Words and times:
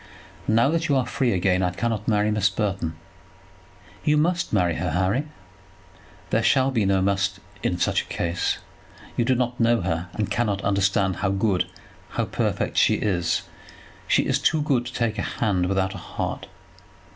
Now 0.47 0.69
that 0.69 0.87
you 0.87 0.95
are 0.95 1.05
free 1.05 1.31
again 1.31 1.61
I 1.61 1.69
cannot 1.69 2.07
marry 2.07 2.31
Miss 2.31 2.49
Burton." 2.49 2.95
"You 4.03 4.17
must 4.17 4.51
marry 4.51 4.77
her, 4.77 4.89
Harry." 4.89 5.25
"There 6.31 6.41
shall 6.41 6.71
be 6.71 6.85
no 6.87 7.03
must 7.03 7.39
in 7.61 7.77
such 7.77 8.01
a 8.01 8.05
case. 8.05 8.57
You 9.15 9.25
do 9.25 9.35
not 9.35 9.59
know 9.59 9.81
her, 9.81 10.09
and 10.13 10.31
cannot 10.31 10.63
understand 10.63 11.17
how 11.17 11.29
good, 11.29 11.67
how 12.17 12.25
perfect 12.25 12.77
she 12.77 12.95
is. 12.95 13.43
She 14.07 14.23
is 14.23 14.39
too 14.39 14.63
good 14.63 14.87
to 14.87 14.93
take 14.93 15.19
a 15.19 15.21
hand 15.21 15.67
without 15.67 15.93
a 15.93 15.99
heart." 15.99 16.47